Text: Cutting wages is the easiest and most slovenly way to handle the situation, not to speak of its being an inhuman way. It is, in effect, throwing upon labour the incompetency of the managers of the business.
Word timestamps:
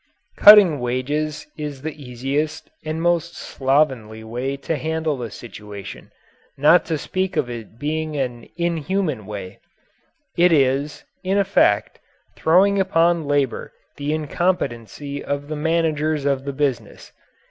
Cutting 0.35 0.79
wages 0.79 1.45
is 1.59 1.83
the 1.83 1.93
easiest 1.93 2.71
and 2.83 2.99
most 3.03 3.37
slovenly 3.37 4.23
way 4.23 4.57
to 4.57 4.75
handle 4.75 5.15
the 5.15 5.29
situation, 5.29 6.09
not 6.57 6.85
to 6.85 6.97
speak 6.97 7.37
of 7.37 7.51
its 7.51 7.69
being 7.77 8.17
an 8.17 8.49
inhuman 8.57 9.27
way. 9.27 9.59
It 10.35 10.51
is, 10.51 11.03
in 11.23 11.37
effect, 11.37 11.99
throwing 12.35 12.79
upon 12.81 13.27
labour 13.27 13.73
the 13.97 14.11
incompetency 14.11 15.23
of 15.23 15.49
the 15.49 15.55
managers 15.55 16.25
of 16.25 16.45
the 16.45 16.53
business. 16.53 17.11